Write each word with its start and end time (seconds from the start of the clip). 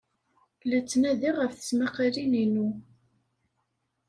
La 0.69 0.79
ttnadiɣ 0.81 1.35
ɣef 1.37 1.53
tesmaqalin-inu. 1.53 2.69